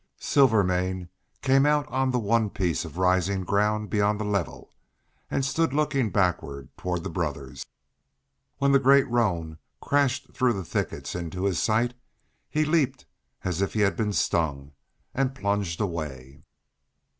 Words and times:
Silvermane 0.17 1.09
came 1.43 1.63
out 1.63 1.87
on 1.89 2.09
the 2.09 2.17
one 2.17 2.49
piece 2.49 2.85
of 2.85 2.97
rising 2.97 3.43
ground 3.43 3.91
beyond 3.91 4.19
the 4.19 4.23
level, 4.25 4.71
and 5.29 5.45
stood 5.45 5.75
looking 5.75 6.09
backward 6.09 6.75
toward 6.75 7.03
the 7.03 7.09
brothers. 7.11 7.67
When 8.57 8.71
the 8.71 8.79
great 8.79 9.07
roan 9.07 9.59
crashed 9.79 10.33
through 10.33 10.53
the 10.53 10.65
thickets 10.65 11.13
into 11.13 11.43
his 11.45 11.59
sight 11.59 11.93
he 12.49 12.65
leaped 12.65 13.05
as 13.43 13.61
if 13.61 13.73
he 13.75 13.81
had 13.81 13.95
been 13.95 14.11
stung, 14.11 14.71
and 15.13 15.35
plunged 15.35 15.79
away. 15.79 16.41